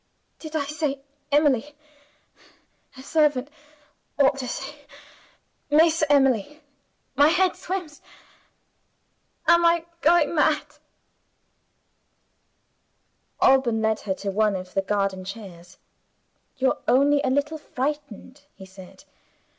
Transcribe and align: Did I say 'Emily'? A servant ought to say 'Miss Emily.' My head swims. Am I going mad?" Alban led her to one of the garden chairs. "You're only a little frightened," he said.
Did 0.39 0.55
I 0.55 0.63
say 0.63 0.99
'Emily'? 1.31 1.75
A 2.97 3.03
servant 3.03 3.49
ought 4.17 4.35
to 4.39 4.47
say 4.47 4.75
'Miss 5.69 6.03
Emily.' 6.09 6.59
My 7.15 7.27
head 7.27 7.55
swims. 7.55 8.01
Am 9.45 9.63
I 9.63 9.85
going 10.01 10.33
mad?" 10.33 10.65
Alban 13.41 13.83
led 13.83 13.99
her 13.99 14.15
to 14.15 14.31
one 14.31 14.55
of 14.55 14.73
the 14.73 14.81
garden 14.81 15.23
chairs. 15.23 15.77
"You're 16.57 16.81
only 16.87 17.21
a 17.23 17.29
little 17.29 17.59
frightened," 17.59 18.41
he 18.55 18.65
said. 18.65 19.03